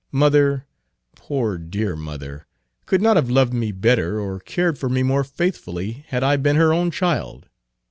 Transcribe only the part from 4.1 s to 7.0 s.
or cared for me more faithfully had I been her own